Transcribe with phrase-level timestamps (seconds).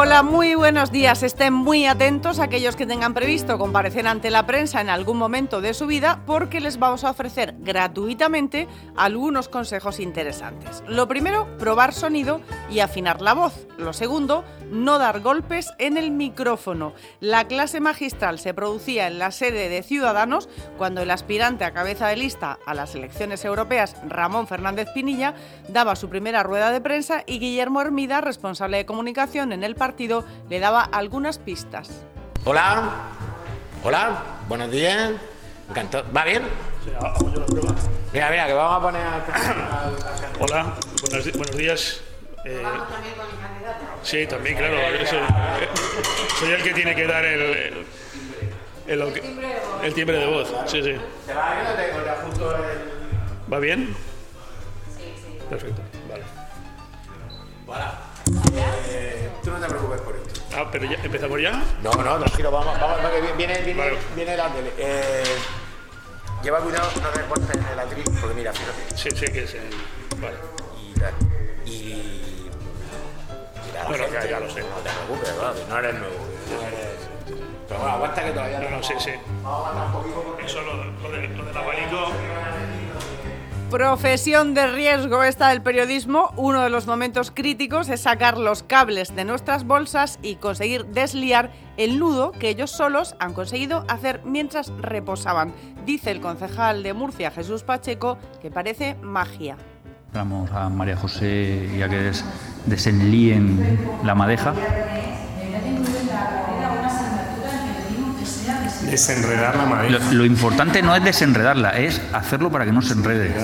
[0.00, 1.24] Hola, muy buenos días.
[1.24, 5.74] Estén muy atentos aquellos que tengan previsto comparecer ante la prensa en algún momento de
[5.74, 10.84] su vida porque les vamos a ofrecer gratuitamente algunos consejos interesantes.
[10.86, 12.40] Lo primero, probar sonido
[12.70, 13.66] y afinar la voz.
[13.76, 16.92] Lo segundo, no dar golpes en el micrófono.
[17.18, 22.06] La clase magistral se producía en la sede de Ciudadanos cuando el aspirante a cabeza
[22.06, 25.34] de lista a las elecciones europeas, Ramón Fernández Pinilla,
[25.68, 30.22] daba su primera rueda de prensa y Guillermo Hermida, responsable de comunicación en el partido,
[30.50, 31.88] le daba algunas pistas.
[32.44, 32.90] Hola,
[33.82, 35.12] hola, buenos días.
[35.70, 36.04] Encantado.
[36.14, 36.42] ¿Va bien?
[38.12, 39.22] Mira, mira, que vamos a poner al...
[40.40, 42.02] Hola, buenos, buenos días.
[42.44, 42.62] Eh,
[44.02, 44.76] sí, también, claro.
[45.06, 45.18] Soy,
[46.40, 47.86] soy, el que tiene que dar el, el,
[48.88, 49.02] el,
[49.84, 50.54] el timbre de voz.
[50.66, 50.96] Sí, sí.
[51.26, 53.52] ¿Te va bien o te, o te ajusto el...?
[53.52, 53.96] ¿Va bien?
[54.98, 55.38] Sí, sí.
[55.48, 55.80] Perfecto,
[60.58, 61.52] Ah, pero ya, ¿empezamos ya?
[61.82, 63.98] No, no, tranquilo, vamos, vamos, que viene, viene, Vale.
[64.16, 64.72] viene la tele.
[64.76, 65.22] Eh,
[66.42, 68.96] lleva cuidado, no te cortes el atril, porque mira, fíjate.
[68.96, 69.70] Sí, sí, que es el...
[70.20, 70.36] Vale.
[71.64, 71.70] Y.
[71.70, 72.50] Y.
[72.50, 72.50] y
[73.72, 74.60] la Bueno, gente, ya- ya lo sé.
[74.62, 76.14] No te preocupes, que no eres nuevo.
[76.50, 76.78] No eres...
[77.68, 79.10] Pero bueno, aguanta que todavía No, no, sí, sí.
[79.42, 80.46] Vamos a aguantar un poquito porque.
[80.46, 82.12] Eso, lo, lo, de- lo del abanico...
[83.70, 86.32] Profesión de riesgo esta del periodismo.
[86.36, 91.50] Uno de los momentos críticos es sacar los cables de nuestras bolsas y conseguir desliar
[91.76, 95.52] el nudo que ellos solos han conseguido hacer mientras reposaban.
[95.84, 99.58] Dice el concejal de Murcia, Jesús Pacheco, que parece magia.
[100.14, 102.24] Vamos a María José y a que des-
[102.64, 104.54] desenlíen la madeja.
[108.90, 109.98] Desenredar la madera.
[109.98, 113.34] Lo, lo importante no es desenredarla, es hacerlo para que no se enrede.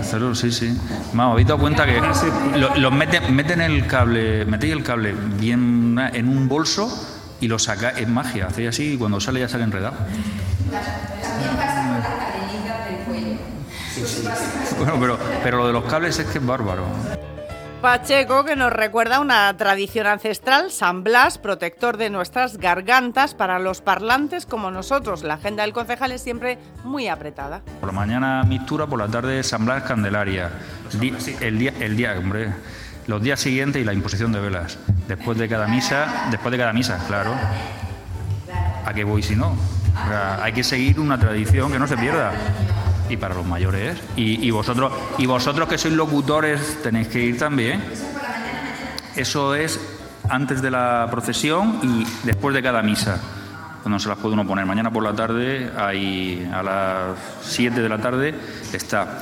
[0.00, 0.76] Hacerlo, sí, sí.
[1.12, 2.00] Vamos, habéis dado cuenta que
[2.58, 6.88] lo- los meten, meten el cable, metéis el cable bien en un bolso
[7.40, 9.94] y lo sacáis, es magia, hacéis así y cuando sale ya sale enredado.
[14.78, 16.84] Bueno, pero, pero lo de los cables es que es bárbaro.
[17.84, 23.82] Pacheco, que nos recuerda una tradición ancestral, San Blas, protector de nuestras gargantas para los
[23.82, 25.22] parlantes como nosotros.
[25.22, 27.60] La agenda del concejal es siempre muy apretada.
[27.80, 30.48] Por la mañana mistura, por la tarde San Blas Candelaria.
[30.98, 31.12] Di-
[31.42, 32.54] el día, el día, hombre,
[33.06, 34.78] los días siguientes y la imposición de velas.
[35.06, 37.34] Después de cada misa, después de cada misa, claro.
[38.86, 39.48] ¿A qué voy si no?
[39.48, 42.32] O sea, hay que seguir una tradición que no se pierda.
[43.08, 43.98] Y para los mayores.
[44.16, 47.82] Y, vosotros, y vosotros que sois locutores tenéis que ir también.
[49.14, 49.80] Eso es
[50.28, 53.20] antes de la procesión y después de cada misa.
[53.84, 54.64] No se las puede uno poner.
[54.64, 58.34] Mañana por la tarde, ahí a las 7 de la tarde,
[58.72, 59.20] está.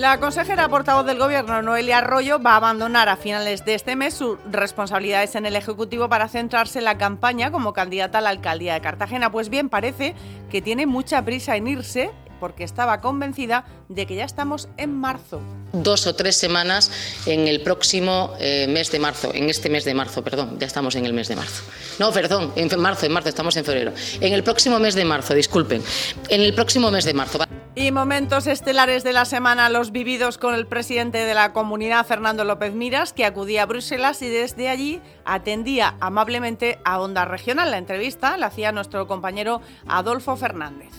[0.00, 4.14] La consejera portavoz del Gobierno, Noelia Arroyo, va a abandonar a finales de este mes
[4.14, 8.72] sus responsabilidades en el Ejecutivo para centrarse en la campaña como candidata a la alcaldía
[8.72, 9.30] de Cartagena.
[9.30, 10.14] Pues bien, parece
[10.50, 12.10] que tiene mucha prisa en irse
[12.40, 15.42] porque estaba convencida de que ya estamos en marzo.
[15.74, 16.90] dos o tres semanas
[17.26, 20.94] en el próximo eh, mes de marzo, en este mes de marzo, perdón, ya estamos
[20.94, 21.62] en el mes de marzo.
[21.98, 23.92] No, perdón, en marzo, en marzo, estamos en febrero.
[24.18, 25.82] En el próximo mes de marzo, disculpen,
[26.30, 27.49] en el próximo mes de marzo.
[27.76, 32.42] Y momentos estelares de la semana, los vividos con el presidente de la comunidad, Fernando
[32.42, 37.70] López Miras, que acudía a Bruselas y desde allí atendía amablemente a Onda Regional.
[37.70, 40.90] La entrevista la hacía nuestro compañero Adolfo Fernández.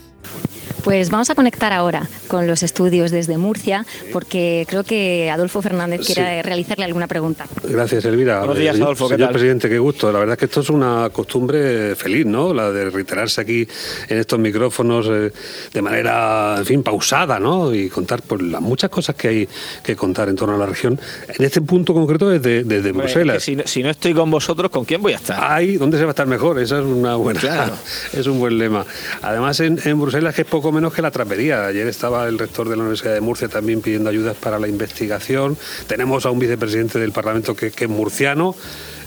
[0.84, 6.02] Pues vamos a conectar ahora con los estudios desde Murcia, porque creo que Adolfo Fernández
[6.06, 7.46] quiere realizarle alguna pregunta.
[7.64, 8.40] Gracias, Elvira.
[8.40, 9.34] Buenos días, Eh, Adolfo, ¿qué Señor tal?
[9.34, 10.12] presidente, qué gusto.
[10.12, 12.52] La verdad es que esto es una costumbre feliz, ¿no?
[12.54, 13.68] La de reiterarse aquí
[14.10, 15.32] en estos micrófonos eh,
[15.72, 17.74] de manera, en fin, pausada, ¿no?
[17.76, 19.50] Y contar por las muchas cosas que hay
[19.84, 21.00] que contar en torno a la región.
[21.38, 23.36] En este punto concreto desde, desde Pues, Bruselas.
[23.36, 25.38] que si, no, si no estoy con vosotros, ¿con quién voy a estar?
[25.44, 26.60] Ahí, ¿dónde se va a estar mejor?
[26.60, 27.74] Esa es una buena, Claro.
[28.14, 28.84] es un buen lema.
[29.22, 31.66] Además, en, en Bruselas que es poco menos que la trapería.
[31.66, 35.58] Ayer estaba el rector de la Universidad de Murcia también pidiendo ayudas para la investigación.
[35.88, 38.56] Tenemos a un vicepresidente del Parlamento que, que es murciano.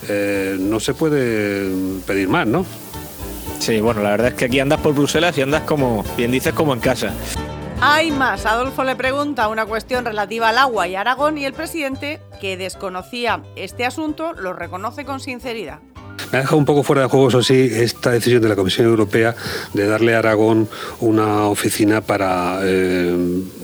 [0.09, 1.71] Eh, no se puede
[2.07, 2.67] pedir más, ¿no?
[3.59, 6.53] Sí, bueno, la verdad es que aquí andas por Bruselas y andas como, bien dices,
[6.53, 7.15] como en casa.
[7.81, 8.47] Hay más.
[8.47, 13.43] Adolfo le pregunta una cuestión relativa al agua y Aragón y el presidente, que desconocía
[13.57, 15.81] este asunto, lo reconoce con sinceridad.
[16.33, 18.87] Me ha dejado un poco fuera de juego, eso sí, esta decisión de la Comisión
[18.87, 19.37] Europea
[19.73, 20.69] de darle a Aragón
[21.01, 23.17] una oficina para eh,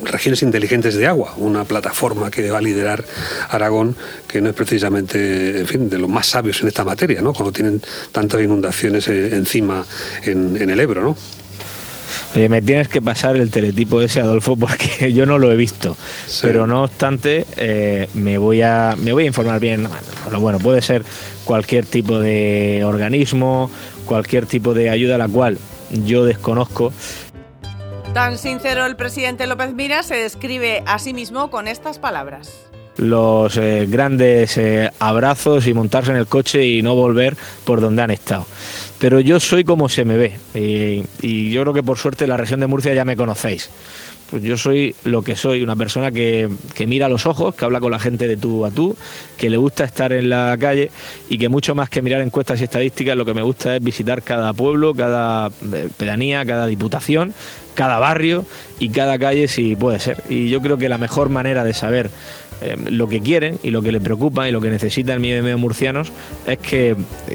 [0.04, 3.04] regiones inteligentes de agua, una plataforma que va a liderar
[3.48, 3.96] Aragón,
[4.28, 7.32] que no es precisamente, en fin, de los más sabios en esta materia, ¿no?
[7.32, 7.82] Cuando tienen
[8.12, 9.84] tantas inundaciones eh, encima
[10.22, 11.16] en, en el Ebro, ¿no?
[12.34, 15.96] Oye, me tienes que pasar el teletipo ese, Adolfo, porque yo no lo he visto.
[16.42, 19.88] Pero no obstante, eh, me, voy a, me voy a informar bien.
[20.24, 21.04] Bueno, bueno, puede ser
[21.44, 23.70] cualquier tipo de organismo,
[24.06, 25.58] cualquier tipo de ayuda la cual
[25.90, 26.92] yo desconozco.
[28.14, 32.69] Tan sincero el presidente López Mira se describe a sí mismo con estas palabras
[33.00, 38.02] los eh, grandes eh, abrazos y montarse en el coche y no volver por donde
[38.02, 38.46] han estado.
[38.98, 40.38] Pero yo soy como se me ve
[41.22, 43.70] y, yo creo que por suerte la región de Murcia ya me conocéis.
[44.30, 47.80] Pues yo soy lo que soy, una persona que, que, mira los ojos, que habla
[47.80, 48.96] con la gente de tú a tú,
[49.36, 50.92] que le gusta estar en la calle
[51.28, 54.22] y que mucho más que mirar encuestas y estadísticas, lo que me gusta es visitar
[54.22, 57.34] cada pueblo, cada eh, pedanía, cada diputación,
[57.74, 58.44] cada barrio
[58.78, 60.22] y cada calle si puede ser.
[60.28, 62.10] Y yo creo que la mejor manera de saber
[62.62, 65.56] eh, lo que quieren y lo que les preocupa y lo que necesitan mis medio
[65.56, 66.12] murcianos
[66.46, 66.94] es que,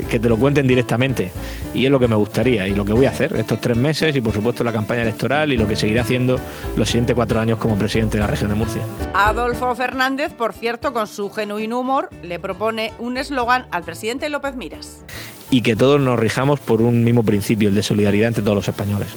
[0.10, 1.32] que, te lo cuenten directamente.
[1.74, 4.16] Y es lo que me gustaría y lo que voy a hacer estos tres meses
[4.16, 6.40] y por supuesto la campaña electoral y lo que seguiré haciendo
[6.76, 8.82] los siguientes cuatro años como presidente de la región de Murcia.
[9.14, 14.56] Adolfo Fernández, por cierto, con su genuino humor, le propone un eslogan al presidente López
[14.56, 15.04] Miras.
[15.50, 18.68] Y que todos nos rijamos por un mismo principio, el de solidaridad entre todos los
[18.68, 19.10] españoles.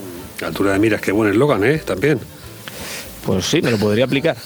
[0.46, 1.78] Altura de miras, qué buen eslogan, ¿eh?
[1.78, 2.20] También.
[3.24, 4.36] Pues sí, me lo podría aplicar.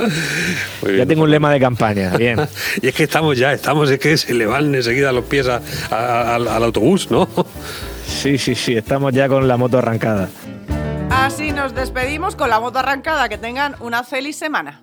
[0.96, 2.38] ya tengo un lema de campaña, bien.
[2.82, 5.60] y es que estamos ya, estamos, es que se le van enseguida los pies a,
[5.90, 7.28] a, al, al autobús, ¿no?
[8.10, 10.28] Sí, sí, sí, estamos ya con la moto arrancada.
[11.10, 13.28] Así nos despedimos con la moto arrancada.
[13.28, 14.82] Que tengan una feliz semana.